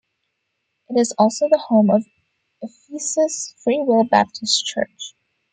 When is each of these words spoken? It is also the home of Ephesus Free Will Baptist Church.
It 0.89 0.99
is 0.99 1.13
also 1.19 1.47
the 1.47 1.59
home 1.59 1.91
of 1.91 2.07
Ephesus 2.59 3.53
Free 3.63 3.83
Will 3.85 4.03
Baptist 4.03 4.65
Church. 4.65 5.13